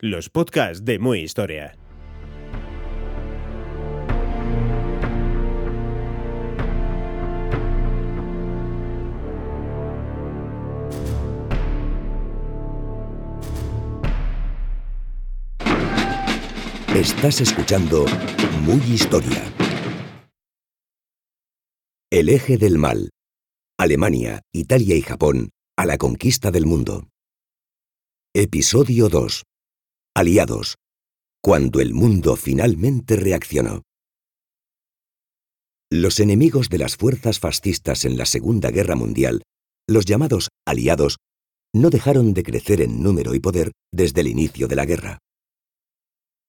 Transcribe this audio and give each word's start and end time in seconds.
Los 0.00 0.30
podcasts 0.30 0.84
de 0.84 1.00
Muy 1.00 1.22
Historia. 1.22 1.76
Estás 16.94 17.40
escuchando 17.40 18.06
Muy 18.62 18.80
Historia. 18.82 19.42
El 22.12 22.28
eje 22.28 22.56
del 22.56 22.78
mal. 22.78 23.10
Alemania, 23.76 24.42
Italia 24.52 24.94
y 24.94 25.02
Japón 25.02 25.50
a 25.76 25.86
la 25.86 25.98
conquista 25.98 26.52
del 26.52 26.66
mundo. 26.66 27.08
Episodio 28.32 29.08
2. 29.08 29.42
Aliados. 30.18 30.74
Cuando 31.40 31.78
el 31.78 31.94
mundo 31.94 32.34
finalmente 32.34 33.14
reaccionó. 33.14 33.84
Los 35.92 36.18
enemigos 36.18 36.70
de 36.70 36.78
las 36.78 36.96
fuerzas 36.96 37.38
fascistas 37.38 38.04
en 38.04 38.18
la 38.18 38.26
Segunda 38.26 38.72
Guerra 38.72 38.96
Mundial, 38.96 39.42
los 39.88 40.06
llamados 40.06 40.48
aliados, 40.66 41.18
no 41.72 41.88
dejaron 41.90 42.34
de 42.34 42.42
crecer 42.42 42.80
en 42.80 43.00
número 43.00 43.32
y 43.32 43.38
poder 43.38 43.70
desde 43.94 44.22
el 44.22 44.26
inicio 44.26 44.66
de 44.66 44.74
la 44.74 44.86
guerra. 44.86 45.18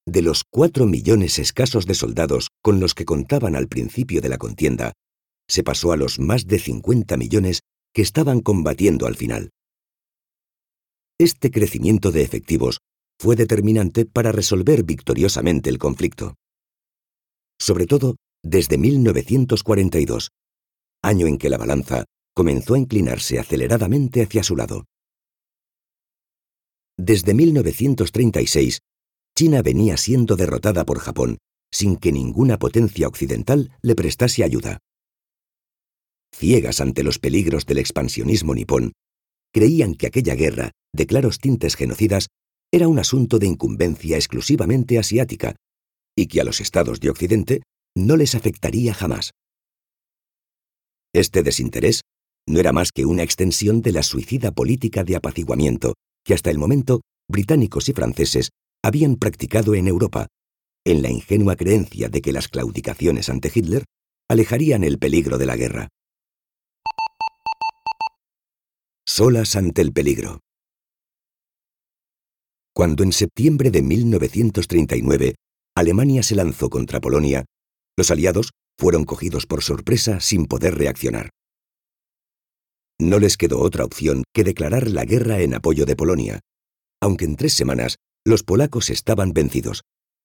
De 0.08 0.23
los 0.23 0.45
cuatro 0.50 0.88
millones 0.88 1.38
escasos 1.38 1.86
de 1.86 1.94
soldados 1.94 2.47
con 2.64 2.80
los 2.80 2.95
que 2.95 3.06
contaban 3.06 3.56
al 3.56 3.67
principio 3.67 4.20
de 4.20 4.30
la 4.30 4.40
contienda, 4.40 4.94
se 5.47 5.62
pasó 5.62 5.92
a 5.92 5.95
los 5.95 6.17
más 6.17 6.47
de 6.47 6.58
50 6.58 7.17
millones 7.17 7.59
que 7.94 8.02
estaban 8.02 8.40
combatiendo 8.40 9.06
al 9.06 9.16
final. 9.16 9.52
Este 11.20 11.52
crecimiento 11.52 12.12
de 12.12 12.23
efectivos 12.23 12.80
fue 13.20 13.36
determinante 13.36 14.06
para 14.06 14.31
resolver 14.31 14.84
victoriosamente 14.84 15.70
el 15.70 15.78
conflicto. 15.78 16.36
Sobre 17.59 17.86
todo 17.86 18.16
desde 18.44 18.78
1942, 18.78 20.31
año 21.03 21.28
en 21.28 21.38
que 21.38 21.50
la 21.50 21.58
balanza 21.58 22.06
comenzó 22.34 22.75
a 22.75 22.80
inclinarse 22.80 23.38
aceleradamente 23.38 24.23
hacia 24.23 24.44
su 24.44 24.56
lado. 24.56 24.86
Desde 26.97 27.34
1936, 27.34 28.80
China 29.36 29.62
venía 29.62 29.97
siendo 29.97 30.36
derrotada 30.36 30.86
por 30.86 31.00
Japón 31.00 31.38
sin 31.72 31.97
que 31.97 32.12
ninguna 32.12 32.58
potencia 32.58 33.08
occidental 33.08 33.72
le 33.81 33.95
prestase 33.95 34.44
ayuda 34.44 34.80
ciegas 36.40 36.80
ante 36.81 37.03
los 37.03 37.20
peligros 37.20 37.66
del 37.66 37.80
expansionismo 37.80 38.56
nipón, 38.56 38.94
creían 39.53 39.94
que 39.95 40.08
aquella 40.08 40.36
guerra, 40.36 40.72
de 40.94 41.06
claros 41.06 41.40
tintes 41.40 41.75
genocidas, 41.75 42.28
era 42.72 42.88
un 42.88 43.00
asunto 43.00 43.39
de 43.39 43.48
incumbencia 43.48 44.16
exclusivamente 44.17 45.00
asiática, 45.00 45.56
y 46.16 46.28
que 46.28 46.42
a 46.42 46.44
los 46.44 46.62
estados 46.62 47.00
de 47.00 47.09
Occidente 47.09 47.62
no 47.95 48.17
les 48.17 48.36
afectaría 48.36 48.94
jamás. 48.94 49.31
Este 51.13 51.44
desinterés 51.44 52.02
no 52.47 52.59
era 52.59 52.72
más 52.72 52.91
que 52.91 53.06
una 53.06 53.24
extensión 53.24 53.81
de 53.81 53.91
la 53.91 54.03
suicida 54.03 54.52
política 54.52 55.03
de 55.03 55.16
apaciguamiento 55.16 55.94
que 56.24 56.34
hasta 56.34 56.52
el 56.52 56.57
momento 56.57 57.02
británicos 57.28 57.90
y 57.90 57.94
franceses 57.94 58.50
habían 58.84 59.16
practicado 59.16 59.75
en 59.75 59.88
Europa, 59.88 60.28
en 60.86 61.01
la 61.01 61.09
ingenua 61.09 61.56
creencia 61.56 62.09
de 62.09 62.22
que 62.22 62.34
las 62.34 62.47
claudicaciones 62.47 63.30
ante 63.30 63.51
Hitler 63.53 63.86
alejarían 64.30 64.84
el 64.84 65.00
peligro 65.00 65.38
de 65.38 65.46
la 65.46 65.56
guerra. 65.56 65.90
solas 69.19 69.56
ante 69.56 69.81
el 69.81 69.91
peligro. 69.91 70.40
Cuando 72.79 73.03
en 73.03 73.12
septiembre 73.12 73.72
de 73.72 73.81
1939 73.81 75.35
Alemania 75.75 76.23
se 76.23 76.34
lanzó 76.34 76.69
contra 76.69 77.01
Polonia, 77.01 77.44
los 77.97 78.09
aliados 78.09 78.51
fueron 78.79 79.03
cogidos 79.03 79.45
por 79.45 79.63
sorpresa 79.63 80.22
sin 80.22 80.45
poder 80.45 80.75
reaccionar. 80.75 81.29
No 82.97 83.19
les 83.19 83.35
quedó 83.35 83.59
otra 83.59 83.84
opción 83.84 84.23
que 84.34 84.45
declarar 84.45 84.89
la 84.89 85.03
guerra 85.03 85.41
en 85.41 85.56
apoyo 85.56 85.85
de 85.85 85.97
Polonia, 85.97 86.39
aunque 87.01 87.25
en 87.25 87.35
tres 87.35 87.51
semanas 87.51 87.97
los 88.25 88.44
polacos 88.44 88.89
estaban 88.89 89.34
vencidos, 89.34 89.81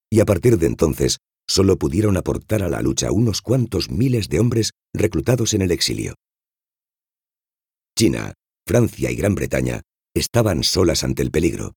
y 0.09 0.21
a 0.21 0.25
partir 0.25 0.57
de 0.57 0.69
entonces 0.69 1.19
solo 1.49 1.77
pudieron 1.77 2.17
aportar 2.17 2.63
a 2.63 2.69
la 2.69 2.83
lucha 2.83 3.11
unos 3.11 3.43
cuantos 3.43 3.91
miles 3.91 4.29
de 4.29 4.39
hombres 4.39 4.71
reclutados 4.95 5.55
en 5.55 5.63
el 5.63 5.73
exilio. 5.73 6.15
China, 7.99 8.33
Francia 8.65 9.11
y 9.11 9.17
Gran 9.17 9.35
Bretaña 9.35 9.83
estaban 10.15 10.63
solas 10.63 11.03
ante 11.03 11.23
el 11.23 11.33
peligro, 11.33 11.75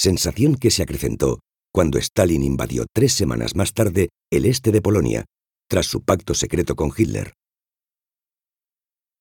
sensación 0.00 0.54
que 0.54 0.70
se 0.70 0.82
acrecentó 0.82 1.40
cuando 1.74 1.98
Stalin 1.98 2.42
invadió 2.42 2.86
tres 2.90 3.12
semanas 3.12 3.54
más 3.54 3.74
tarde 3.74 4.08
el 4.32 4.46
este 4.46 4.72
de 4.72 4.80
Polonia, 4.80 5.26
tras 5.68 5.86
su 5.86 6.02
pacto 6.02 6.32
secreto 6.32 6.74
con 6.74 6.90
Hitler. 6.96 7.34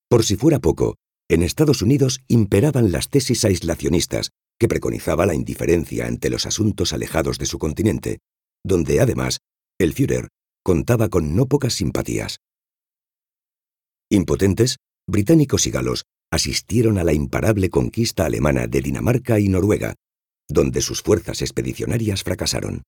Por 0.10 0.24
si 0.24 0.38
fuera 0.38 0.60
poco, 0.60 0.96
en 1.30 1.44
Estados 1.44 1.82
Unidos 1.82 2.22
imperaban 2.30 2.94
las 2.94 3.10
tesis 3.10 3.44
aislacionistas 3.44 4.30
que 4.58 4.70
preconizaba 4.70 5.26
la 5.26 5.36
indiferencia 5.36 6.08
ante 6.08 6.30
los 6.30 6.46
asuntos 6.46 6.94
alejados 6.94 7.38
de 7.40 7.46
su 7.46 7.60
continente, 7.60 8.20
donde 8.64 9.02
además 9.02 9.40
el 9.80 9.94
Führer 9.94 10.30
contaba 10.64 11.10
con 11.10 11.36
no 11.36 11.46
pocas 11.46 11.74
simpatías. 11.74 12.38
Impotentes, 14.10 14.78
británicos 15.08 15.68
y 15.68 15.72
galos 15.72 16.06
asistieron 16.32 16.98
a 16.98 17.04
la 17.04 17.12
imparable 17.12 17.70
conquista 17.70 18.26
alemana 18.26 18.68
de 18.68 18.82
Dinamarca 18.82 19.40
y 19.40 19.50
Noruega, 19.50 19.96
donde 20.50 20.82
sus 20.82 21.02
fuerzas 21.02 21.42
expedicionarias 21.42 22.24
fracasaron. 22.24 22.84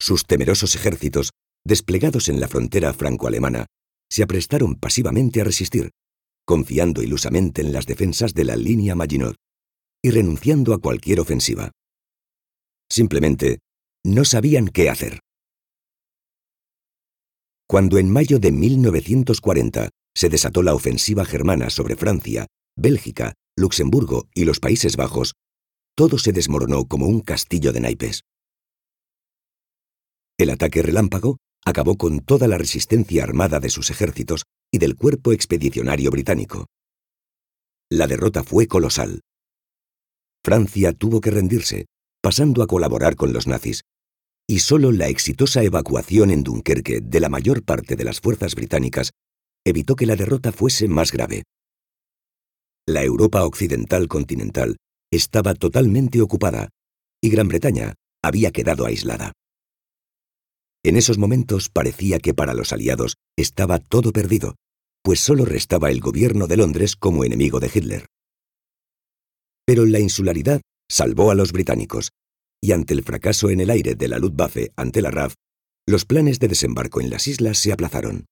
Sus 0.00 0.26
temerosos 0.26 0.74
ejércitos, 0.74 1.30
desplegados 1.64 2.28
en 2.28 2.40
la 2.40 2.48
frontera 2.48 2.92
franco-alemana, 2.92 3.66
se 4.10 4.22
aprestaron 4.22 4.74
pasivamente 4.74 5.40
a 5.40 5.44
resistir, 5.44 5.90
confiando 6.44 7.02
ilusamente 7.02 7.62
en 7.62 7.72
las 7.72 7.86
defensas 7.86 8.34
de 8.34 8.44
la 8.44 8.56
línea 8.56 8.94
Maginot 8.94 9.36
y 10.02 10.10
renunciando 10.10 10.74
a 10.74 10.80
cualquier 10.80 11.20
ofensiva. 11.20 11.70
Simplemente 12.90 13.60
no 14.04 14.24
sabían 14.24 14.68
qué 14.68 14.90
hacer. 14.90 15.20
Cuando 17.68 17.98
en 17.98 18.10
mayo 18.10 18.38
de 18.38 18.50
1940 18.50 19.88
se 20.14 20.28
desató 20.28 20.62
la 20.62 20.74
ofensiva 20.74 21.24
germana 21.24 21.70
sobre 21.70 21.96
Francia, 21.96 22.48
Bélgica, 22.76 23.32
Luxemburgo 23.56 24.28
y 24.34 24.44
los 24.44 24.60
Países 24.60 24.96
Bajos, 24.96 25.34
todo 25.94 26.18
se 26.18 26.32
desmoronó 26.32 26.86
como 26.86 27.06
un 27.06 27.20
castillo 27.20 27.72
de 27.72 27.80
naipes. 27.80 28.22
El 30.38 30.50
ataque 30.50 30.82
relámpago 30.82 31.36
acabó 31.64 31.96
con 31.96 32.20
toda 32.20 32.48
la 32.48 32.56
resistencia 32.56 33.22
armada 33.22 33.60
de 33.60 33.68
sus 33.68 33.90
ejércitos 33.90 34.44
y 34.72 34.78
del 34.78 34.96
cuerpo 34.96 35.32
expedicionario 35.32 36.10
británico. 36.10 36.66
La 37.90 38.06
derrota 38.06 38.42
fue 38.42 38.66
colosal. 38.66 39.20
Francia 40.42 40.92
tuvo 40.92 41.20
que 41.20 41.30
rendirse, 41.30 41.86
pasando 42.22 42.62
a 42.62 42.66
colaborar 42.66 43.16
con 43.16 43.34
los 43.34 43.46
nazis, 43.46 43.82
y 44.48 44.60
solo 44.60 44.92
la 44.92 45.08
exitosa 45.08 45.62
evacuación 45.62 46.30
en 46.30 46.42
Dunkerque 46.42 47.00
de 47.00 47.20
la 47.20 47.28
mayor 47.28 47.62
parte 47.62 47.96
de 47.96 48.04
las 48.04 48.20
fuerzas 48.20 48.54
británicas 48.54 49.12
evitó 49.64 49.94
que 49.94 50.06
la 50.06 50.16
derrota 50.16 50.52
fuese 50.52 50.88
más 50.88 51.12
grave. 51.12 51.44
La 52.88 53.04
Europa 53.04 53.44
occidental 53.44 54.08
continental 54.08 54.76
estaba 55.12 55.54
totalmente 55.54 56.20
ocupada 56.20 56.70
y 57.22 57.30
Gran 57.30 57.46
Bretaña 57.46 57.94
había 58.24 58.50
quedado 58.50 58.86
aislada. 58.86 59.32
En 60.84 60.96
esos 60.96 61.16
momentos 61.16 61.68
parecía 61.68 62.18
que 62.18 62.34
para 62.34 62.54
los 62.54 62.72
aliados 62.72 63.14
estaba 63.36 63.78
todo 63.78 64.12
perdido, 64.12 64.56
pues 65.04 65.20
solo 65.20 65.44
restaba 65.44 65.92
el 65.92 66.00
gobierno 66.00 66.48
de 66.48 66.56
Londres 66.56 66.96
como 66.96 67.22
enemigo 67.22 67.60
de 67.60 67.70
Hitler. 67.72 68.06
Pero 69.64 69.86
la 69.86 70.00
insularidad 70.00 70.60
salvó 70.90 71.30
a 71.30 71.36
los 71.36 71.52
británicos, 71.52 72.10
y 72.60 72.72
ante 72.72 72.94
el 72.94 73.04
fracaso 73.04 73.50
en 73.50 73.60
el 73.60 73.70
aire 73.70 73.94
de 73.94 74.08
la 74.08 74.18
Luftwaffe 74.18 74.72
ante 74.74 75.02
la 75.02 75.12
RAF, 75.12 75.34
los 75.86 76.04
planes 76.04 76.40
de 76.40 76.48
desembarco 76.48 77.00
en 77.00 77.10
las 77.10 77.28
islas 77.28 77.58
se 77.58 77.72
aplazaron. 77.72 78.26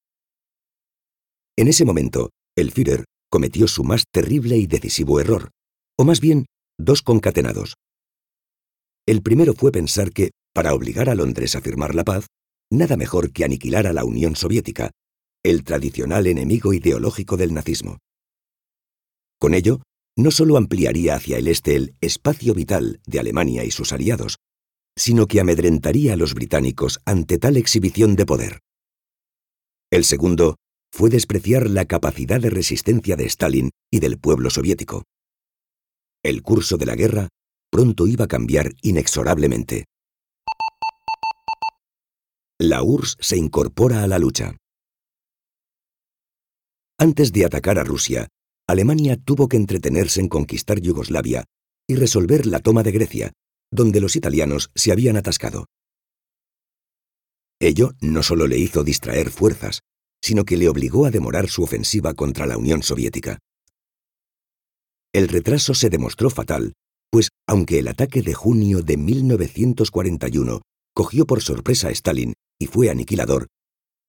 En 1.57 1.69
ese 1.69 1.85
momento, 1.85 2.31
el 2.57 2.73
Führer 2.73 3.05
cometió 3.31 3.69
su 3.69 3.85
más 3.85 4.05
terrible 4.11 4.57
y 4.57 4.67
decisivo 4.67 5.21
error, 5.21 5.51
o 5.97 6.05
más 6.05 6.21
bien, 6.21 6.47
dos 6.79 7.03
concatenados. 7.03 7.75
El 9.07 9.23
primero 9.23 9.55
fue 9.55 9.73
pensar 9.73 10.13
que, 10.13 10.31
para 10.53 10.75
obligar 10.75 11.09
a 11.09 11.15
Londres 11.15 11.55
a 11.55 11.61
firmar 11.61 11.95
la 11.95 12.05
paz, 12.05 12.27
nada 12.71 12.97
mejor 12.97 13.33
que 13.33 13.45
aniquilar 13.45 13.87
a 13.87 13.93
la 13.93 14.05
Unión 14.05 14.37
Soviética, 14.37 14.91
el 15.43 15.65
tradicional 15.65 16.27
enemigo 16.27 16.73
ideológico 16.73 17.37
del 17.37 17.55
nazismo. 17.55 17.99
Con 19.39 19.55
ello, 19.55 19.81
no 20.17 20.31
solo 20.31 20.57
ampliaría 20.57 21.15
hacia 21.15 21.39
el 21.39 21.49
este 21.49 21.77
el 21.77 21.95
espacio 22.01 22.53
vital 22.53 23.01
de 23.07 23.21
Alemania 23.21 23.65
y 23.65 23.71
sus 23.71 23.93
aliados, 23.93 24.37
sino 24.97 25.27
que 25.27 25.41
amedrentaría 25.41 26.13
a 26.13 26.17
los 26.17 26.35
británicos 26.35 27.01
ante 27.07 27.39
tal 27.39 27.57
exhibición 27.57 28.17
de 28.17 28.27
poder. 28.27 28.61
El 29.91 30.05
segundo 30.05 30.57
fue 30.93 31.11
despreciar 31.11 31.69
la 31.71 31.85
capacidad 31.85 32.41
de 32.41 32.51
resistencia 32.51 33.17
de 33.17 33.25
Stalin 33.27 33.71
y 33.91 34.01
del 34.01 34.19
pueblo 34.19 34.51
soviético. 34.51 35.05
El 36.23 36.43
curso 36.43 36.77
de 36.77 36.87
la 36.87 36.97
guerra 36.97 37.29
pronto 37.71 38.07
iba 38.07 38.25
a 38.25 38.29
cambiar 38.29 38.73
inexorablemente. 38.83 39.87
La 42.59 42.83
URSS 42.83 43.17
se 43.21 43.37
incorpora 43.37 44.03
a 44.03 44.07
la 44.07 44.19
lucha. 44.19 44.57
Antes 46.99 47.33
de 47.33 47.47
atacar 47.47 47.79
a 47.79 47.85
Rusia, 47.85 48.29
Alemania 48.69 49.17
tuvo 49.17 49.49
que 49.49 49.57
entretenerse 49.57 50.21
en 50.21 50.29
conquistar 50.29 50.81
Yugoslavia 50.81 51.45
y 51.89 51.95
resolver 51.95 52.45
la 52.47 52.61
toma 52.61 52.83
de 52.83 52.93
Grecia, 52.93 53.33
donde 53.73 54.01
los 54.01 54.17
italianos 54.17 54.71
se 54.75 54.93
habían 54.93 55.17
atascado. 55.17 55.67
Ello 57.59 57.93
no 58.01 58.23
solo 58.23 58.47
le 58.47 58.59
hizo 58.59 58.85
distraer 58.85 59.31
fuerzas, 59.31 59.81
sino 60.23 60.45
que 60.45 60.57
le 60.57 60.69
obligó 60.69 61.07
a 61.07 61.11
demorar 61.11 61.49
su 61.49 61.63
ofensiva 61.63 62.15
contra 62.15 62.47
la 62.47 62.59
Unión 62.59 62.83
Soviética. 62.83 63.39
El 65.13 65.29
retraso 65.29 65.75
se 65.75 65.91
demostró 65.91 66.31
fatal, 66.31 66.75
pues 67.11 67.31
aunque 67.49 67.79
el 67.79 67.89
ataque 67.89 68.23
de 68.23 68.35
junio 68.35 68.83
de 68.83 68.97
1941 68.97 70.63
cogió 70.95 71.27
por 71.27 71.43
sorpresa 71.43 71.89
a 71.89 71.91
Stalin 71.91 72.35
y 72.59 72.67
fue 72.67 72.91
aniquilador, 72.91 73.49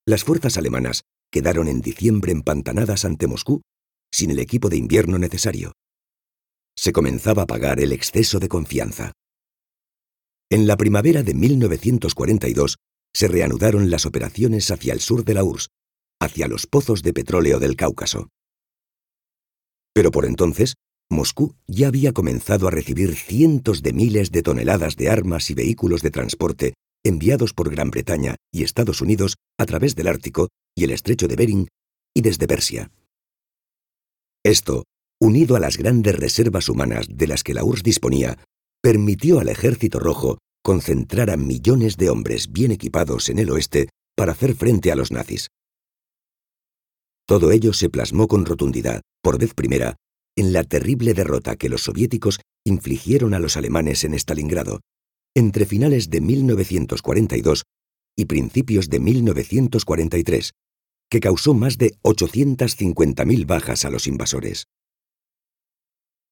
las 0.06 0.24
fuerzas 0.24 0.58
alemanas 0.58 1.04
quedaron 1.32 1.68
en 1.68 1.82
diciembre 1.82 2.32
empantanadas 2.32 3.06
ante 3.06 3.28
Moscú 3.28 3.62
sin 4.12 4.32
el 4.32 4.40
equipo 4.40 4.70
de 4.70 4.78
invierno 4.78 5.18
necesario. 5.18 5.74
Se 6.76 6.92
comenzaba 6.92 7.44
a 7.44 7.48
pagar 7.48 7.80
el 7.80 7.94
exceso 7.94 8.40
de 8.40 8.50
confianza. 8.50 9.14
En 10.50 10.68
la 10.68 10.76
primavera 10.76 11.24
de 11.24 11.34
1942 11.34 12.78
se 13.14 13.28
reanudaron 13.28 13.90
las 13.90 14.06
operaciones 14.06 14.70
hacia 14.70 14.94
el 14.94 15.00
sur 15.00 15.24
de 15.24 15.34
la 15.34 15.44
URSS, 15.44 15.70
hacia 16.22 16.48
los 16.48 16.68
pozos 16.68 17.02
de 17.02 17.14
petróleo 17.14 17.60
del 17.60 17.76
Cáucaso. 17.76 18.30
Pero 19.94 20.12
por 20.12 20.26
entonces, 20.26 20.76
Moscú 21.10 21.56
ya 21.68 21.88
había 21.88 22.14
comenzado 22.14 22.68
a 22.68 22.72
recibir 22.72 23.16
cientos 23.16 23.82
de 23.82 23.92
miles 23.92 24.32
de 24.32 24.44
toneladas 24.44 24.96
de 24.96 25.10
armas 25.10 25.50
y 25.50 25.56
vehículos 25.56 26.02
de 26.02 26.12
transporte 26.12 26.74
enviados 27.04 27.54
por 27.54 27.72
Gran 27.72 27.90
Bretaña 27.90 28.36
y 28.54 28.64
Estados 28.64 29.02
Unidos 29.02 29.36
a 29.58 29.66
través 29.66 29.96
del 29.96 30.08
Ártico 30.08 30.50
y 30.76 30.84
el 30.84 30.92
estrecho 30.92 31.28
de 31.28 31.36
Bering 31.36 31.68
y 32.14 32.22
desde 32.22 32.48
Persia. 32.48 32.92
Esto, 34.44 34.84
unido 35.20 35.56
a 35.56 35.60
las 35.60 35.78
grandes 35.78 36.16
reservas 36.16 36.70
humanas 36.70 37.08
de 37.10 37.28
las 37.28 37.44
que 37.44 37.56
la 37.56 37.64
URSS 37.64 37.84
disponía, 37.84 38.38
permitió 38.82 39.40
al 39.40 39.50
Ejército 39.50 40.00
Rojo 40.00 40.38
concentrar 40.64 41.32
a 41.32 41.38
millones 41.38 41.98
de 41.98 42.12
hombres 42.12 42.52
bien 42.52 42.72
equipados 42.72 43.30
en 43.30 43.40
el 43.40 43.50
oeste 43.50 43.90
para 44.16 44.34
hacer 44.34 44.54
frente 44.56 44.92
a 44.92 44.96
los 44.96 45.12
nazis. 45.12 45.50
Todo 47.32 47.52
ello 47.52 47.72
se 47.72 47.90
plasmó 47.90 48.28
con 48.28 48.46
rotundidad, 48.46 49.04
por 49.24 49.40
vez 49.40 49.54
primera, 49.54 49.96
en 50.36 50.52
la 50.52 50.66
terrible 50.66 51.14
derrota 51.14 51.56
que 51.56 51.70
los 51.70 51.84
soviéticos 51.84 52.42
infligieron 52.66 53.34
a 53.34 53.40
los 53.40 53.56
alemanes 53.56 54.04
en 54.04 54.16
Stalingrado, 54.16 54.82
entre 55.34 55.66
finales 55.66 56.10
de 56.10 56.20
1942 56.20 57.64
y 58.18 58.26
principios 58.26 58.90
de 58.90 59.00
1943, 59.00 60.52
que 61.10 61.20
causó 61.22 61.54
más 61.54 61.78
de 61.78 61.94
850.000 62.04 63.46
bajas 63.46 63.86
a 63.86 63.90
los 63.90 64.08
invasores. 64.08 64.66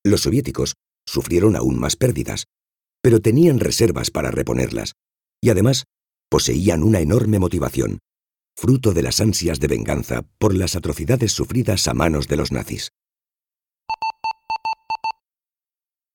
Los 0.04 0.20
soviéticos 0.20 0.74
sufrieron 1.08 1.56
aún 1.56 1.80
más 1.80 1.96
pérdidas, 1.96 2.44
pero 3.02 3.22
tenían 3.22 3.62
reservas 3.62 4.12
para 4.12 4.32
reponerlas, 4.32 4.96
y 5.42 5.50
además 5.50 5.86
poseían 6.30 6.84
una 6.84 7.00
enorme 7.00 7.40
motivación, 7.40 8.00
fruto 8.60 8.92
de 8.92 9.02
las 9.02 9.22
ansias 9.22 9.62
de 9.62 9.68
venganza 9.68 10.24
por 10.38 10.54
las 10.54 10.76
atrocidades 10.76 11.32
sufridas 11.32 11.88
a 11.88 11.94
manos 11.94 12.28
de 12.28 12.36
los 12.36 12.52
nazis. 12.52 12.92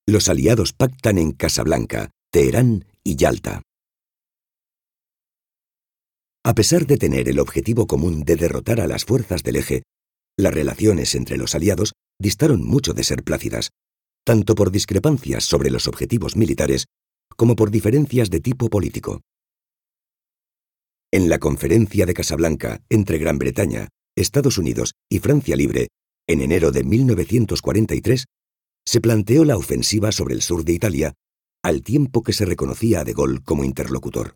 Los 0.06 0.28
aliados 0.28 0.74
pactan 0.74 1.16
en 1.16 1.32
Casablanca, 1.32 2.10
Teherán 2.30 2.84
y 3.02 3.16
Yalta. 3.16 3.62
A 6.44 6.54
pesar 6.54 6.86
de 6.86 6.98
tener 6.98 7.30
el 7.30 7.38
objetivo 7.38 7.86
común 7.86 8.24
de 8.24 8.36
derrotar 8.36 8.78
a 8.78 8.86
las 8.86 9.06
fuerzas 9.06 9.42
del 9.42 9.56
eje, 9.56 9.82
las 10.36 10.52
relaciones 10.52 11.14
entre 11.14 11.38
los 11.38 11.54
aliados 11.54 11.94
distaron 12.20 12.62
mucho 12.62 12.92
de 12.92 13.04
ser 13.04 13.24
plácidas, 13.24 13.70
tanto 14.22 14.54
por 14.54 14.70
discrepancias 14.70 15.44
sobre 15.44 15.70
los 15.70 15.88
objetivos 15.88 16.36
militares 16.36 16.84
como 17.36 17.56
por 17.56 17.70
diferencias 17.70 18.28
de 18.28 18.40
tipo 18.40 18.68
político. 18.68 19.22
En 21.14 21.28
la 21.28 21.38
conferencia 21.38 22.06
de 22.06 22.12
Casablanca 22.12 22.82
entre 22.90 23.18
Gran 23.18 23.38
Bretaña, 23.38 23.86
Estados 24.16 24.58
Unidos 24.58 24.94
y 25.08 25.20
Francia 25.20 25.54
Libre, 25.54 25.86
en 26.26 26.40
enero 26.40 26.72
de 26.72 26.82
1943, 26.82 28.24
se 28.84 29.00
planteó 29.00 29.44
la 29.44 29.56
ofensiva 29.56 30.10
sobre 30.10 30.34
el 30.34 30.42
sur 30.42 30.64
de 30.64 30.72
Italia, 30.72 31.14
al 31.62 31.82
tiempo 31.82 32.24
que 32.24 32.32
se 32.32 32.44
reconocía 32.44 32.98
a 32.98 33.04
De 33.04 33.12
Gaulle 33.12 33.44
como 33.44 33.62
interlocutor. 33.62 34.34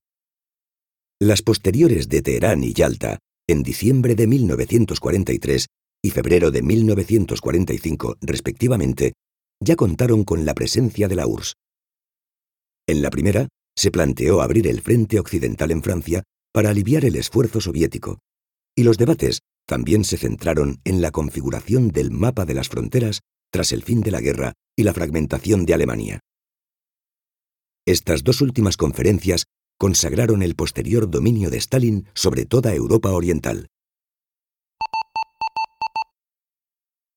Las 1.20 1.42
posteriores 1.42 2.08
de 2.08 2.22
Teherán 2.22 2.62
y 2.62 2.75
Yalta, 2.75 3.19
en 3.48 3.64
diciembre 3.64 4.14
de 4.14 4.28
1943 4.28 5.66
y 6.00 6.10
febrero 6.10 6.52
de 6.52 6.62
1945, 6.62 8.19
respectivamente, 8.20 9.14
ya 9.58 9.75
contaron 9.75 10.22
con 10.22 10.44
la 10.44 10.54
presencia 10.54 11.08
de 11.08 11.16
la 11.16 11.26
URSS. 11.26 11.54
En 12.86 13.02
la 13.02 13.10
primera, 13.10 13.48
se 13.76 13.90
planteó 13.90 14.42
abrir 14.42 14.69
el 14.69 14.80
frente 14.80 15.19
occidental 15.19 15.72
en 15.72 15.82
Francia 15.82 16.22
para 16.58 16.70
aliviar 16.70 17.05
el 17.05 17.14
esfuerzo 17.14 17.60
soviético, 17.60 18.19
y 18.76 18.82
los 18.82 18.99
debates 18.99 19.43
también 19.64 20.02
se 20.02 20.16
centraron 20.16 20.81
en 20.82 21.00
la 21.00 21.12
configuración 21.12 21.90
del 21.90 22.10
mapa 22.10 22.46
de 22.46 22.55
las 22.55 22.69
fronteras 22.69 23.20
tras 23.52 23.70
el 23.70 23.84
fin 23.84 24.00
de 24.00 24.10
la 24.10 24.20
guerra 24.20 24.55
y 24.76 24.82
la 24.82 24.93
fragmentación 24.93 25.66
de 25.66 25.75
Alemania. 25.75 26.20
Estas 27.87 28.25
dos 28.25 28.40
últimas 28.40 28.76
conferencias 28.76 29.44
consagraron 29.78 30.42
el 30.42 30.56
posterior 30.56 31.09
dominio 31.09 31.49
de 31.49 31.59
Stalin 31.59 32.09
sobre 32.12 32.44
toda 32.44 32.75
Europa 32.75 33.12
Oriental. 33.12 33.68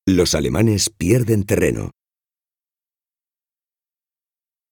Los 0.06 0.36
alemanes 0.36 0.92
pierden 0.92 1.46
terreno. 1.46 1.90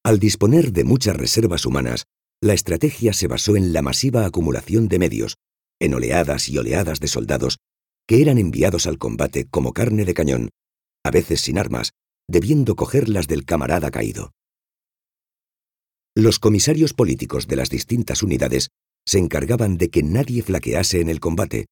Al 0.04 0.20
disponer 0.20 0.70
de 0.70 0.84
muchas 0.84 1.16
reservas 1.16 1.66
humanas, 1.66 2.04
la 2.42 2.54
estrategia 2.54 3.12
se 3.12 3.28
basó 3.28 3.56
en 3.56 3.72
la 3.72 3.82
masiva 3.82 4.24
acumulación 4.24 4.88
de 4.88 4.98
medios, 4.98 5.36
en 5.78 5.94
oleadas 5.94 6.48
y 6.48 6.56
oleadas 6.58 7.00
de 7.00 7.08
soldados 7.08 7.58
que 8.06 8.22
eran 8.22 8.38
enviados 8.38 8.86
al 8.86 8.98
combate 8.98 9.46
como 9.48 9.72
carne 9.72 10.04
de 10.04 10.14
cañón, 10.14 10.50
a 11.04 11.10
veces 11.10 11.42
sin 11.42 11.58
armas, 11.58 11.92
debiendo 12.28 12.74
cogerlas 12.74 13.28
del 13.28 13.44
camarada 13.44 13.90
caído. 13.90 14.32
Los 16.16 16.40
comisarios 16.40 16.92
políticos 16.92 17.46
de 17.46 17.56
las 17.56 17.70
distintas 17.70 18.22
unidades 18.22 18.70
se 19.06 19.18
encargaban 19.18 19.76
de 19.76 19.90
que 19.90 20.02
nadie 20.02 20.42
flaquease 20.42 21.00
en 21.00 21.08
el 21.08 21.20
combate, 21.20 21.66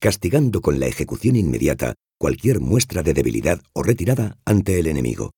castigando 0.00 0.62
con 0.62 0.80
la 0.80 0.86
ejecución 0.86 1.36
inmediata 1.36 1.94
cualquier 2.18 2.60
muestra 2.60 3.02
de 3.02 3.12
debilidad 3.12 3.62
o 3.74 3.82
retirada 3.82 4.38
ante 4.46 4.78
el 4.78 4.86
enemigo. 4.86 5.32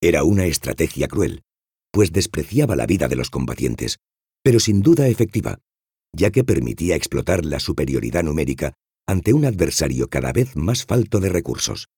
Era 0.00 0.24
una 0.24 0.46
estrategia 0.46 1.06
cruel, 1.06 1.42
pues 1.92 2.10
despreciaba 2.10 2.74
la 2.74 2.86
vida 2.86 3.06
de 3.06 3.16
los 3.16 3.30
combatientes, 3.30 3.98
pero 4.42 4.58
sin 4.58 4.82
duda 4.82 5.06
efectiva, 5.08 5.58
ya 6.12 6.30
que 6.30 6.42
permitía 6.42 6.96
explotar 6.96 7.44
la 7.44 7.60
superioridad 7.60 8.24
numérica 8.24 8.72
ante 9.06 9.32
un 9.32 9.44
adversario 9.44 10.08
cada 10.08 10.32
vez 10.32 10.56
más 10.56 10.84
falto 10.84 11.20
de 11.20 11.28
recursos. 11.28 11.88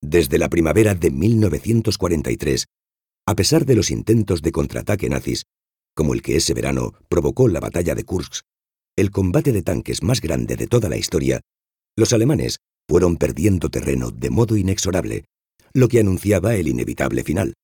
Desde 0.00 0.38
la 0.38 0.48
primavera 0.48 0.94
de 0.94 1.10
1943, 1.10 2.66
a 3.26 3.34
pesar 3.34 3.66
de 3.66 3.74
los 3.74 3.90
intentos 3.90 4.40
de 4.40 4.52
contraataque 4.52 5.08
nazis, 5.08 5.44
como 5.94 6.14
el 6.14 6.22
que 6.22 6.36
ese 6.36 6.54
verano 6.54 6.94
provocó 7.08 7.48
la 7.48 7.60
batalla 7.60 7.94
de 7.94 8.04
Kursk, 8.04 8.44
el 8.96 9.10
combate 9.10 9.52
de 9.52 9.62
tanques 9.62 10.02
más 10.02 10.20
grande 10.20 10.56
de 10.56 10.66
toda 10.66 10.88
la 10.88 10.96
historia, 10.96 11.40
los 11.96 12.12
alemanes 12.12 12.58
fueron 12.88 13.16
perdiendo 13.16 13.68
terreno 13.68 14.10
de 14.10 14.30
modo 14.30 14.56
inexorable, 14.56 15.24
lo 15.72 15.88
que 15.88 16.00
anunciaba 16.00 16.56
el 16.56 16.68
inevitable 16.68 17.22
final. 17.22 17.54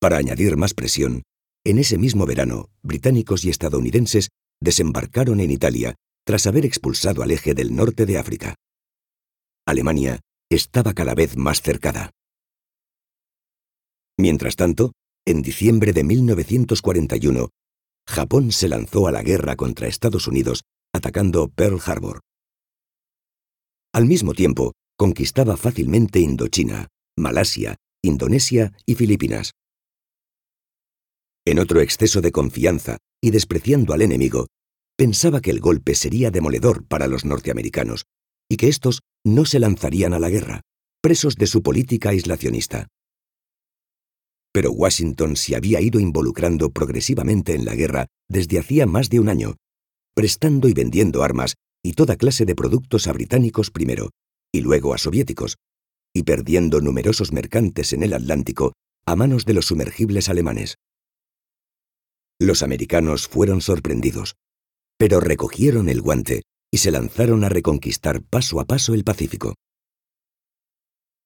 Para 0.00 0.18
añadir 0.18 0.56
más 0.56 0.74
presión, 0.74 1.22
en 1.64 1.78
ese 1.78 1.98
mismo 1.98 2.26
verano, 2.26 2.70
británicos 2.82 3.44
y 3.44 3.50
estadounidenses 3.50 4.28
desembarcaron 4.60 5.40
en 5.40 5.50
Italia 5.50 5.94
tras 6.24 6.46
haber 6.46 6.66
expulsado 6.66 7.22
al 7.22 7.30
eje 7.30 7.54
del 7.54 7.74
norte 7.74 8.06
de 8.06 8.18
África. 8.18 8.54
Alemania 9.66 10.20
estaba 10.50 10.92
cada 10.92 11.14
vez 11.14 11.36
más 11.36 11.62
cercada. 11.62 12.10
Mientras 14.18 14.56
tanto, 14.56 14.92
en 15.26 15.42
diciembre 15.42 15.92
de 15.92 16.04
1941, 16.04 17.48
Japón 18.08 18.52
se 18.52 18.68
lanzó 18.68 19.08
a 19.08 19.12
la 19.12 19.22
guerra 19.22 19.56
contra 19.56 19.88
Estados 19.88 20.28
Unidos 20.28 20.62
atacando 20.94 21.48
Pearl 21.48 21.80
Harbor. 21.84 22.20
Al 23.92 24.06
mismo 24.06 24.34
tiempo, 24.34 24.72
conquistaba 24.96 25.56
fácilmente 25.56 26.20
Indochina, 26.20 26.88
Malasia, 27.18 27.76
Indonesia 28.02 28.72
y 28.86 28.94
Filipinas. 28.94 29.52
En 31.46 31.60
otro 31.60 31.80
exceso 31.80 32.20
de 32.20 32.32
confianza 32.32 32.98
y 33.22 33.30
despreciando 33.30 33.94
al 33.94 34.02
enemigo, 34.02 34.48
pensaba 34.96 35.40
que 35.40 35.50
el 35.50 35.60
golpe 35.60 35.94
sería 35.94 36.32
demoledor 36.32 36.84
para 36.84 37.06
los 37.06 37.24
norteamericanos 37.24 38.04
y 38.50 38.56
que 38.56 38.68
éstos 38.68 39.02
no 39.24 39.44
se 39.44 39.60
lanzarían 39.60 40.12
a 40.12 40.18
la 40.18 40.28
guerra, 40.28 40.62
presos 41.00 41.36
de 41.36 41.46
su 41.46 41.62
política 41.62 42.08
aislacionista. 42.08 42.88
Pero 44.52 44.72
Washington 44.72 45.36
se 45.36 45.54
había 45.54 45.80
ido 45.80 46.00
involucrando 46.00 46.70
progresivamente 46.70 47.54
en 47.54 47.64
la 47.64 47.76
guerra 47.76 48.06
desde 48.28 48.58
hacía 48.58 48.86
más 48.86 49.08
de 49.08 49.20
un 49.20 49.28
año, 49.28 49.54
prestando 50.14 50.68
y 50.68 50.72
vendiendo 50.72 51.22
armas 51.22 51.54
y 51.84 51.92
toda 51.92 52.16
clase 52.16 52.44
de 52.44 52.56
productos 52.56 53.06
a 53.06 53.12
británicos 53.12 53.70
primero, 53.70 54.10
y 54.52 54.62
luego 54.62 54.94
a 54.94 54.98
soviéticos, 54.98 55.58
y 56.12 56.24
perdiendo 56.24 56.80
numerosos 56.80 57.32
mercantes 57.32 57.92
en 57.92 58.02
el 58.02 58.14
Atlántico 58.14 58.72
a 59.06 59.14
manos 59.14 59.44
de 59.44 59.54
los 59.54 59.66
sumergibles 59.66 60.28
alemanes. 60.28 60.76
Los 62.38 62.62
americanos 62.62 63.28
fueron 63.28 63.60
sorprendidos, 63.62 64.36
pero 64.98 65.20
recogieron 65.20 65.88
el 65.88 66.02
guante 66.02 66.42
y 66.70 66.78
se 66.78 66.90
lanzaron 66.90 67.44
a 67.44 67.48
reconquistar 67.48 68.22
paso 68.22 68.60
a 68.60 68.66
paso 68.66 68.92
el 68.92 69.04
Pacífico. 69.04 69.54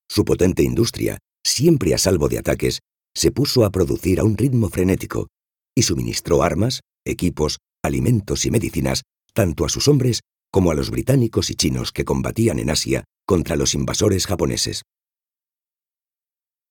Su 0.09 0.25
potente 0.25 0.63
industria, 0.63 1.19
siempre 1.45 1.95
a 1.95 1.99
salvo 1.99 2.29
de 2.29 2.39
ataques, 2.39 2.81
se 3.15 3.33
puso 3.33 3.65
a 3.65 3.71
producir 3.71 4.21
a 4.21 4.25
un 4.25 4.37
ritmo 4.37 4.69
frenético 4.69 5.29
y 5.75 5.83
suministró 5.83 6.43
armas, 6.43 6.81
equipos, 7.05 7.59
alimentos 7.83 8.47
y 8.47 8.51
medicinas 8.51 9.03
tanto 9.33 9.65
a 9.65 9.69
sus 9.69 9.89
hombres 9.89 10.21
como 10.53 10.71
a 10.71 10.75
los 10.75 10.91
británicos 10.91 11.51
y 11.51 11.55
chinos 11.55 11.93
que 11.93 12.05
combatían 12.05 12.59
en 12.59 12.71
Asia 12.71 13.05
contra 13.27 13.57
los 13.57 13.75
invasores 13.75 14.27
japoneses. 14.27 14.83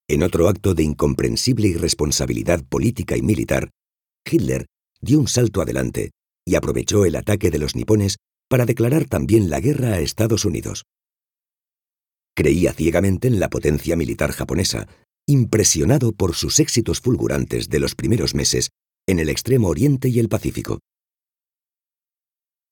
En 0.08 0.22
otro 0.22 0.48
acto 0.48 0.74
de 0.74 0.82
incomprensible 0.82 1.68
irresponsabilidad 1.68 2.64
política 2.64 3.16
y 3.16 3.22
militar, 3.22 3.70
Hitler 4.24 4.66
dio 5.00 5.18
un 5.18 5.28
salto 5.28 5.62
adelante 5.62 6.10
y 6.46 6.54
aprovechó 6.54 7.04
el 7.04 7.16
ataque 7.16 7.50
de 7.50 7.58
los 7.58 7.76
nipones 7.76 8.16
para 8.48 8.66
declarar 8.66 9.04
también 9.04 9.50
la 9.50 9.60
guerra 9.60 9.90
a 9.90 10.00
Estados 10.00 10.44
Unidos. 10.44 10.84
Creía 12.34 12.72
ciegamente 12.72 13.28
en 13.28 13.38
la 13.38 13.48
potencia 13.48 13.96
militar 13.96 14.32
japonesa, 14.32 14.88
impresionado 15.26 16.12
por 16.12 16.34
sus 16.34 16.58
éxitos 16.58 17.00
fulgurantes 17.00 17.68
de 17.68 17.80
los 17.80 17.94
primeros 17.94 18.34
meses 18.34 18.70
en 19.06 19.18
el 19.18 19.28
extremo 19.28 19.68
oriente 19.68 20.08
y 20.08 20.18
el 20.18 20.28
Pacífico. 20.28 20.80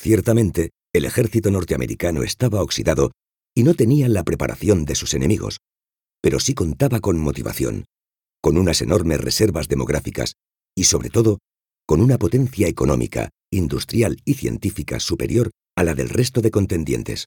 Ciertamente, 0.01 0.71
el 0.93 1.05
ejército 1.05 1.51
norteamericano 1.51 2.23
estaba 2.23 2.63
oxidado 2.63 3.13
y 3.55 3.63
no 3.63 3.75
tenía 3.75 4.09
la 4.09 4.25
preparación 4.25 4.85
de 4.85 4.95
sus 4.95 5.15
enemigos, 5.15 5.59
pero 6.21 6.41
sí 6.41 6.55
contaba 6.55 7.01
con 7.01 7.19
motivación, 7.19 7.85
con 8.41 8.57
unas 8.57 8.83
enormes 8.83 9.21
reservas 9.21 9.69
demográficas 9.69 10.35
y, 10.79 10.85
sobre 10.85 11.11
todo, 11.11 11.39
con 11.87 12.01
una 12.01 12.19
potencia 12.19 12.69
económica, 12.69 13.31
industrial 13.51 14.17
y 14.25 14.35
científica 14.35 15.01
superior 15.01 15.51
a 15.77 15.83
la 15.83 15.95
del 15.95 16.09
resto 16.09 16.41
de 16.41 16.53
contendientes. 16.53 17.27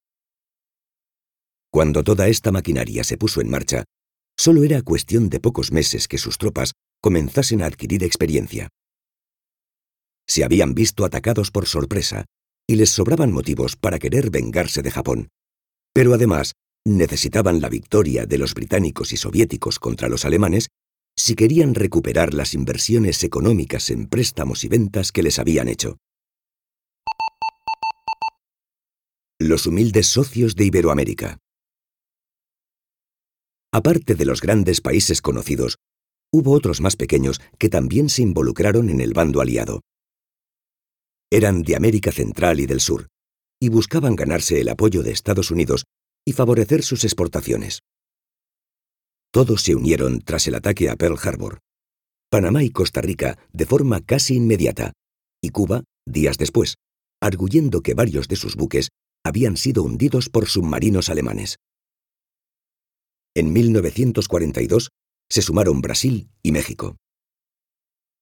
Cuando 1.70 2.02
toda 2.02 2.30
esta 2.30 2.54
maquinaria 2.54 3.04
se 3.04 3.18
puso 3.18 3.42
en 3.42 3.50
marcha, 3.50 3.84
solo 4.38 4.64
era 4.64 4.82
cuestión 4.84 5.30
de 5.30 5.42
pocos 5.42 5.74
meses 5.74 6.08
que 6.08 6.18
sus 6.18 6.38
tropas 6.38 6.72
comenzasen 7.02 7.62
a 7.62 7.66
adquirir 7.66 8.06
experiencia. 8.06 8.70
Se 10.26 10.46
habían 10.46 10.74
visto 10.74 11.04
atacados 11.04 11.52
por 11.52 11.66
sorpresa 11.68 12.24
y 12.68 12.76
les 12.76 12.90
sobraban 12.92 13.34
motivos 13.34 13.76
para 13.76 14.00
querer 14.00 14.30
vengarse 14.30 14.82
de 14.82 14.92
Japón. 14.92 15.28
Pero 15.94 16.14
además, 16.14 16.54
necesitaban 16.86 17.60
la 17.60 17.68
victoria 17.68 18.26
de 18.26 18.38
los 18.38 18.54
británicos 18.54 19.12
y 19.12 19.18
soviéticos 19.18 19.78
contra 19.78 20.08
los 20.08 20.24
alemanes 20.24 20.70
si 21.22 21.36
querían 21.36 21.76
recuperar 21.76 22.34
las 22.34 22.56
inversiones 22.56 23.24
económicas 23.24 23.92
en 23.92 24.08
préstamos 24.08 24.64
y 24.64 24.70
ventas 24.70 25.12
que 25.12 25.22
les 25.22 25.38
habían 25.38 25.68
hecho. 25.68 25.98
Los 29.40 29.68
humildes 29.68 30.08
socios 30.08 30.56
de 30.56 30.66
Iberoamérica. 30.66 31.38
Aparte 33.72 34.16
de 34.16 34.26
los 34.26 34.42
grandes 34.42 34.82
países 34.82 35.22
conocidos, 35.22 35.78
hubo 36.34 36.54
otros 36.54 36.82
más 36.82 36.96
pequeños 36.96 37.40
que 37.60 37.70
también 37.70 38.10
se 38.10 38.24
involucraron 38.24 38.90
en 38.90 39.00
el 39.00 39.14
bando 39.14 39.42
aliado. 39.42 39.82
Eran 41.32 41.62
de 41.62 41.76
América 41.76 42.12
Central 42.12 42.60
y 42.60 42.66
del 42.66 42.82
Sur, 42.82 43.10
y 43.62 43.70
buscaban 43.70 44.16
ganarse 44.16 44.60
el 44.60 44.70
apoyo 44.70 45.04
de 45.04 45.12
Estados 45.12 45.52
Unidos 45.52 45.86
y 46.26 46.34
favorecer 46.34 46.82
sus 46.82 47.04
exportaciones. 47.04 47.84
Todos 49.32 49.62
se 49.62 49.76
unieron 49.76 50.20
tras 50.22 50.48
el 50.48 50.56
ataque 50.56 50.90
a 50.90 50.96
Pearl 50.98 51.18
Harbor. 51.24 51.60
Panamá 52.30 52.64
y 52.64 52.70
Costa 52.70 53.02
Rica 53.02 53.38
de 53.54 53.66
forma 53.66 54.02
casi 54.02 54.36
inmediata, 54.36 54.94
y 55.42 55.50
Cuba 55.50 55.84
días 56.06 56.38
después, 56.38 56.76
arguyendo 57.22 57.82
que 57.82 57.94
varios 57.94 58.28
de 58.28 58.36
sus 58.36 58.56
buques 58.56 58.90
habían 59.24 59.56
sido 59.56 59.84
hundidos 59.84 60.30
por 60.30 60.48
submarinos 60.48 61.10
alemanes. 61.10 61.58
En 63.36 63.54
1942 63.54 64.90
se 65.30 65.42
sumaron 65.42 65.82
Brasil 65.82 66.30
y 66.44 66.52
México. 66.52 66.98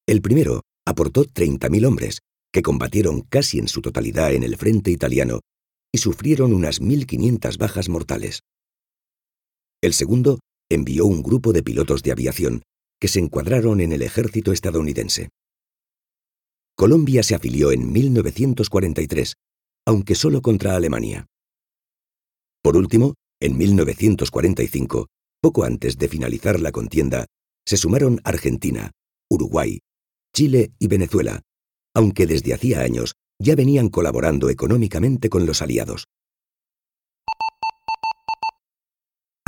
El 0.08 0.22
primero 0.22 0.62
aportó 0.86 1.26
30.000 1.26 1.86
hombres, 1.88 2.20
que 2.52 2.62
combatieron 2.62 3.22
casi 3.22 3.60
en 3.60 3.68
su 3.68 3.82
totalidad 3.82 4.34
en 4.34 4.44
el 4.44 4.58
frente 4.58 4.92
italiano 4.92 5.40
y 5.92 6.00
sufrieron 6.00 6.54
unas 6.54 6.82
1.500 6.82 7.58
bajas 7.58 7.90
mortales. 7.90 8.42
El 9.82 9.94
segundo 9.94 10.40
envió 10.70 11.06
un 11.06 11.24
grupo 11.24 11.54
de 11.54 11.64
pilotos 11.64 12.04
de 12.04 12.12
aviación 12.12 12.64
que 13.00 13.08
se 13.08 13.20
encuadraron 13.20 13.82
en 13.82 13.92
el 13.92 14.02
ejército 14.02 14.52
estadounidense. 14.52 15.30
Colombia 16.76 17.24
se 17.24 17.36
afilió 17.36 17.72
en 17.72 17.92
1943 17.92 19.36
aunque 19.90 20.14
solo 20.14 20.44
contra 20.44 20.76
Alemania. 20.76 21.26
Por 22.62 22.78
último, 22.78 23.16
en 23.42 23.58
1945, 23.58 25.08
poco 25.42 25.64
antes 25.64 25.98
de 25.98 26.08
finalizar 26.08 26.60
la 26.60 26.72
contienda, 26.72 27.26
se 27.66 27.76
sumaron 27.76 28.22
Argentina, 28.24 28.92
Uruguay, 29.32 29.80
Chile 30.32 30.74
y 30.78 30.88
Venezuela, 30.88 31.42
aunque 31.96 32.28
desde 32.28 32.54
hacía 32.54 32.82
años 32.82 33.14
ya 33.40 33.56
venían 33.56 33.90
colaborando 33.90 34.52
económicamente 34.52 35.28
con 35.30 35.48
los 35.48 35.64
aliados. 35.64 36.06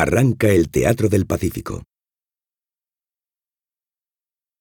Arranca 0.02 0.48
el 0.50 0.72
Teatro 0.72 1.10
del 1.10 1.28
Pacífico. 1.28 1.84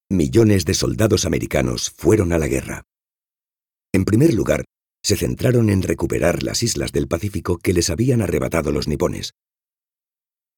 Millones 0.07 0.65
de 0.65 0.75
soldados 0.75 1.25
americanos 1.25 1.89
fueron 1.89 2.31
a 2.31 2.37
la 2.37 2.47
guerra. 2.47 2.83
En 3.91 4.05
primer 4.05 4.35
lugar, 4.35 4.65
se 5.03 5.17
centraron 5.17 5.71
en 5.71 5.81
recuperar 5.81 6.43
las 6.43 6.61
islas 6.61 6.91
del 6.91 7.07
Pacífico 7.07 7.57
que 7.57 7.73
les 7.73 7.89
habían 7.89 8.21
arrebatado 8.21 8.71
los 8.71 8.87
nipones. 8.87 9.31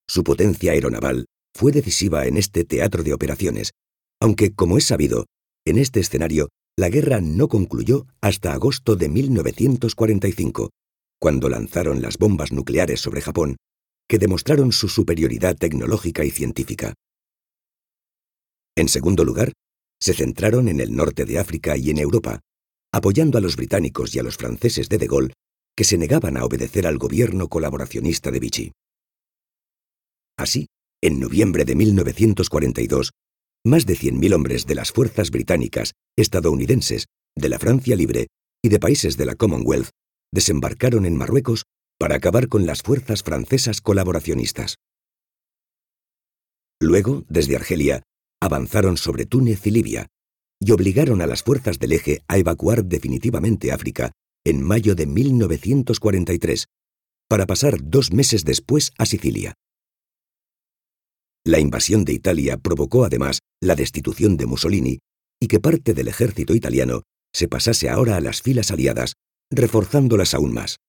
Su 0.06 0.26
potencia 0.26 0.74
aeronaval 0.74 1.28
fue 1.56 1.72
decisiva 1.72 2.26
en 2.26 2.36
este 2.36 2.66
teatro 2.66 3.04
de 3.04 3.14
operaciones, 3.14 3.72
aunque, 4.20 4.54
como 4.54 4.78
es 4.78 4.84
sabido, 4.84 5.28
en 5.66 5.78
este 5.78 6.02
escenario 6.02 6.50
la 6.78 6.90
guerra 6.90 7.22
no 7.22 7.48
concluyó 7.48 8.06
hasta 8.20 8.52
agosto 8.52 8.98
de 8.98 9.08
1945, 9.08 10.72
cuando 11.22 11.48
lanzaron 11.48 12.02
las 12.02 12.18
bombas 12.18 12.52
nucleares 12.52 13.00
sobre 13.00 13.22
Japón, 13.22 13.56
que 14.08 14.20
demostraron 14.20 14.72
su 14.72 14.90
superioridad 14.90 15.56
tecnológica 15.56 16.24
y 16.26 16.32
científica. 16.32 16.94
En 18.76 18.90
segundo 18.90 19.24
lugar, 19.24 19.54
se 20.00 20.14
centraron 20.14 20.68
en 20.68 20.80
el 20.80 20.96
norte 20.96 21.26
de 21.26 21.40
África 21.40 21.78
y 21.78 21.90
en 21.90 21.98
Europa, 21.98 22.42
apoyando 22.92 23.38
a 23.38 23.42
los 23.42 23.56
británicos 23.56 24.16
y 24.16 24.20
a 24.20 24.24
los 24.24 24.38
franceses 24.38 24.90
de 24.90 24.98
De 24.98 25.08
Gaulle, 25.08 25.34
que 25.76 25.84
se 25.84 25.98
negaban 25.98 26.38
a 26.38 26.46
obedecer 26.46 26.86
al 26.86 26.98
gobierno 26.98 27.48
colaboracionista 27.48 28.32
de 28.32 28.40
Vichy. 28.40 28.72
Así, 30.38 30.68
en 31.02 31.20
noviembre 31.20 31.66
de 31.66 31.76
1942, 31.76 33.12
más 33.66 33.86
de 33.86 33.96
100.000 33.96 34.34
hombres 34.34 34.66
de 34.66 34.76
las 34.76 34.92
fuerzas 34.92 35.32
británicas, 35.32 35.94
estadounidenses, 36.18 37.06
de 37.36 37.50
la 37.50 37.60
Francia 37.60 37.96
Libre 37.96 38.28
y 38.62 38.70
de 38.70 38.80
países 38.80 39.18
de 39.18 39.26
la 39.26 39.36
Commonwealth 39.36 39.90
desembarcaron 40.32 41.06
en 41.06 41.16
Marruecos 41.16 41.64
para 42.04 42.18
acabar 42.18 42.50
con 42.50 42.66
las 42.66 42.82
fuerzas 42.82 43.24
francesas 43.24 43.80
colaboracionistas. 43.80 44.76
Luego, 46.82 47.24
desde 47.30 47.56
Argelia, 47.56 48.04
avanzaron 48.42 48.98
sobre 48.98 49.26
Túnez 49.26 49.66
y 49.68 49.72
Libia, 49.72 50.08
y 50.60 50.72
obligaron 50.72 51.22
a 51.22 51.28
las 51.28 51.44
fuerzas 51.44 51.80
del 51.80 51.94
eje 51.94 52.20
a 52.28 52.38
evacuar 52.38 52.84
definitivamente 52.84 53.72
África 53.72 54.12
en 54.44 54.62
mayo 54.62 54.96
de 54.96 55.06
1943, 55.06 56.66
para 57.30 57.46
pasar 57.46 57.78
dos 57.82 58.12
meses 58.12 58.44
después 58.44 58.92
a 58.98 59.06
Sicilia. 59.06 59.54
La 61.46 61.62
invasión 61.62 62.04
de 62.04 62.12
Italia 62.12 62.58
provocó 62.58 63.06
además 63.06 63.40
la 63.62 63.76
destitución 63.76 64.36
de 64.36 64.46
Mussolini 64.46 65.00
y 65.42 65.48
que 65.48 65.62
parte 65.62 65.94
del 65.94 66.10
ejército 66.10 66.54
italiano 66.54 67.04
se 67.34 67.48
pasase 67.48 67.88
ahora 67.88 68.18
a 68.18 68.20
las 68.20 68.42
filas 68.42 68.72
aliadas, 68.72 69.14
reforzándolas 69.50 70.34
aún 70.34 70.52
más. 70.52 70.80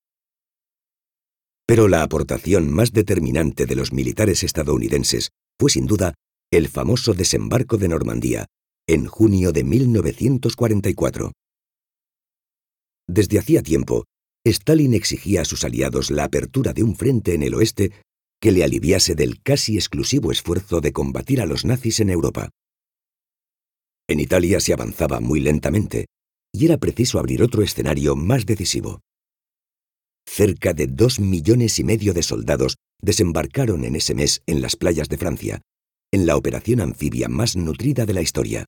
Pero 1.66 1.88
la 1.88 2.02
aportación 2.02 2.70
más 2.70 2.92
determinante 2.92 3.66
de 3.66 3.74
los 3.74 3.92
militares 3.92 4.42
estadounidenses 4.42 5.30
fue 5.58 5.70
sin 5.70 5.86
duda 5.86 6.14
el 6.52 6.68
famoso 6.68 7.14
desembarco 7.14 7.78
de 7.78 7.88
Normandía 7.88 8.46
en 8.86 9.06
junio 9.06 9.52
de 9.52 9.64
1944. 9.64 11.32
Desde 13.08 13.38
hacía 13.38 13.62
tiempo, 13.62 14.04
Stalin 14.46 14.92
exigía 14.92 15.40
a 15.40 15.44
sus 15.44 15.64
aliados 15.64 16.10
la 16.10 16.24
apertura 16.24 16.74
de 16.74 16.82
un 16.82 16.96
frente 16.96 17.34
en 17.34 17.42
el 17.42 17.54
oeste 17.54 17.92
que 18.40 18.52
le 18.52 18.62
aliviase 18.62 19.14
del 19.14 19.40
casi 19.42 19.76
exclusivo 19.76 20.30
esfuerzo 20.30 20.82
de 20.82 20.92
combatir 20.92 21.40
a 21.40 21.46
los 21.46 21.64
nazis 21.64 22.00
en 22.00 22.10
Europa. 22.10 22.50
En 24.06 24.20
Italia 24.20 24.60
se 24.60 24.74
avanzaba 24.74 25.20
muy 25.20 25.40
lentamente 25.40 26.06
y 26.52 26.66
era 26.66 26.76
preciso 26.76 27.18
abrir 27.18 27.42
otro 27.42 27.62
escenario 27.62 28.16
más 28.16 28.44
decisivo. 28.44 29.00
Cerca 30.26 30.72
de 30.72 30.86
dos 30.86 31.20
millones 31.20 31.78
y 31.78 31.84
medio 31.84 32.12
de 32.12 32.22
soldados 32.22 32.76
desembarcaron 33.00 33.84
en 33.84 33.96
ese 33.96 34.14
mes 34.14 34.42
en 34.46 34.62
las 34.62 34.76
playas 34.76 35.08
de 35.08 35.18
Francia, 35.18 35.62
en 36.12 36.26
la 36.26 36.36
operación 36.36 36.80
anfibia 36.80 37.28
más 37.28 37.56
nutrida 37.56 38.06
de 38.06 38.14
la 38.14 38.22
historia. 38.22 38.66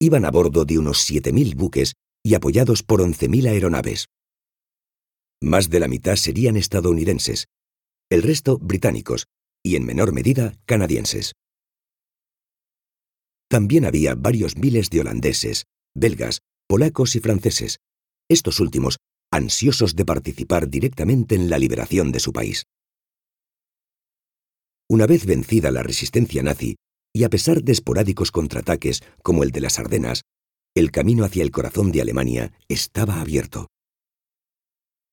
Iban 0.00 0.24
a 0.24 0.30
bordo 0.30 0.64
de 0.64 0.78
unos 0.78 1.10
7.000 1.10 1.56
buques 1.56 1.94
y 2.22 2.34
apoyados 2.34 2.82
por 2.82 3.00
11.000 3.00 3.48
aeronaves. 3.48 4.06
Más 5.40 5.70
de 5.70 5.80
la 5.80 5.88
mitad 5.88 6.16
serían 6.16 6.56
estadounidenses, 6.56 7.46
el 8.10 8.22
resto 8.22 8.58
británicos 8.58 9.26
y 9.62 9.76
en 9.76 9.84
menor 9.84 10.12
medida 10.12 10.54
canadienses. 10.66 11.32
También 13.48 13.84
había 13.84 14.14
varios 14.14 14.56
miles 14.56 14.90
de 14.90 15.00
holandeses, 15.00 15.64
belgas, 15.94 16.40
polacos 16.68 17.16
y 17.16 17.20
franceses, 17.20 17.78
estos 18.28 18.60
últimos 18.60 18.98
ansiosos 19.30 19.96
de 19.96 20.04
participar 20.04 20.68
directamente 20.68 21.34
en 21.34 21.50
la 21.50 21.58
liberación 21.58 22.12
de 22.12 22.20
su 22.20 22.32
país. 22.32 22.64
Una 24.88 25.06
vez 25.06 25.26
vencida 25.26 25.70
la 25.70 25.82
resistencia 25.82 26.42
nazi, 26.42 26.76
y 27.14 27.24
a 27.24 27.30
pesar 27.30 27.62
de 27.62 27.72
esporádicos 27.72 28.30
contraataques 28.30 29.02
como 29.22 29.42
el 29.42 29.50
de 29.50 29.60
las 29.60 29.78
Ardenas, 29.78 30.22
el 30.74 30.90
camino 30.90 31.24
hacia 31.24 31.42
el 31.42 31.50
corazón 31.50 31.92
de 31.92 32.00
Alemania 32.00 32.52
estaba 32.68 33.20
abierto. 33.20 33.68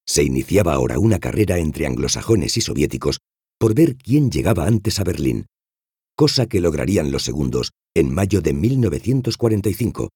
Se 0.08 0.24
iniciaba 0.24 0.74
ahora 0.74 1.00
una 1.00 1.20
carrera 1.20 1.58
entre 1.58 1.88
anglosajones 1.88 2.58
y 2.58 2.62
soviéticos 2.62 3.20
por 3.60 3.74
ver 3.74 3.96
quién 3.96 4.30
llegaba 4.30 4.68
antes 4.68 5.00
a 5.00 5.04
Berlín, 5.04 5.48
cosa 6.16 6.46
que 6.46 6.62
lograrían 6.62 7.12
los 7.12 7.24
segundos 7.24 7.72
en 7.96 8.14
mayo 8.14 8.42
de 8.42 8.54
1945, 8.54 10.10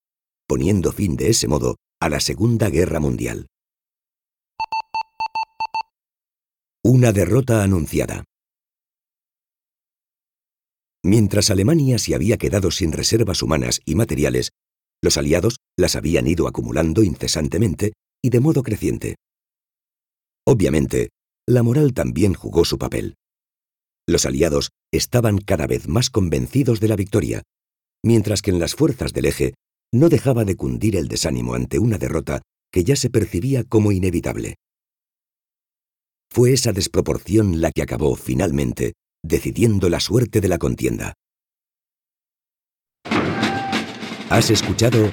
poniendo 0.47 0.91
fin 0.91 1.15
de 1.15 1.29
ese 1.29 1.47
modo 1.47 1.75
a 2.01 2.07
la 2.07 2.21
Segunda 2.21 2.69
Guerra 2.69 3.01
Mundial. 3.01 3.47
Una 6.81 7.11
derrota 7.11 7.61
anunciada. 7.61 8.23
Mientras 11.03 11.49
Alemania 11.49 11.99
se 11.99 12.15
había 12.15 12.37
quedado 12.37 12.71
sin 12.71 12.93
reservas 12.93 13.43
humanas 13.43 13.81
y 13.83 13.95
materiales, 13.95 14.51
los 15.01 15.17
aliados 15.17 15.57
las 15.77 15.97
habían 15.97 16.27
ido 16.27 16.47
acumulando 16.47 17.03
incesantemente 17.03 17.91
y 18.23 18.29
de 18.29 18.39
modo 18.39 18.63
creciente. 18.63 19.15
Obviamente, 20.47 21.09
la 21.45 21.63
moral 21.63 21.93
también 21.93 22.33
jugó 22.33 22.63
su 22.63 22.77
papel. 22.77 23.15
Los 24.07 24.25
aliados 24.25 24.69
estaban 24.93 25.37
cada 25.39 25.67
vez 25.67 25.89
más 25.89 26.09
convencidos 26.09 26.79
de 26.79 26.87
la 26.87 26.95
victoria, 26.95 27.43
mientras 28.05 28.41
que 28.41 28.51
en 28.51 28.59
las 28.59 28.73
fuerzas 28.73 29.11
del 29.11 29.25
eje 29.25 29.53
no 29.91 30.09
dejaba 30.09 30.45
de 30.45 30.55
cundir 30.55 30.95
el 30.95 31.07
desánimo 31.07 31.53
ante 31.53 31.79
una 31.79 31.97
derrota 31.97 32.41
que 32.71 32.83
ya 32.83 32.95
se 32.95 33.09
percibía 33.09 33.63
como 33.63 33.91
inevitable. 33.91 34.55
Fue 36.31 36.53
esa 36.53 36.71
desproporción 36.71 37.61
la 37.61 37.71
que 37.71 37.81
acabó, 37.81 38.15
finalmente, 38.15 38.93
decidiendo 39.23 39.89
la 39.89 39.99
suerte 39.99 40.41
de 40.41 40.47
la 40.47 40.57
contienda. 40.59 41.13
Has 44.29 44.51
escuchado 44.51 45.11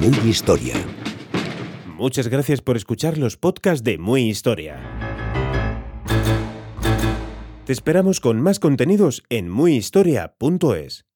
Muy 0.00 0.28
Historia 0.28 0.74
Muchas 1.98 2.28
gracias 2.28 2.62
por 2.62 2.76
escuchar 2.76 3.18
los 3.18 3.36
podcasts 3.36 3.82
de 3.82 3.98
Muy 3.98 4.28
Historia. 4.28 4.78
Te 7.64 7.72
esperamos 7.72 8.20
con 8.20 8.40
más 8.40 8.60
contenidos 8.60 9.24
en 9.30 9.50
muyhistoria.es. 9.50 11.07